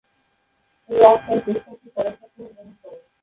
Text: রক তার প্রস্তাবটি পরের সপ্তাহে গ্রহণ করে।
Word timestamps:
রক 0.89 1.19
তার 1.25 1.39
প্রস্তাবটি 1.45 1.87
পরের 1.95 2.15
সপ্তাহে 2.19 2.49
গ্রহণ 2.53 2.69
করে। 2.81 2.97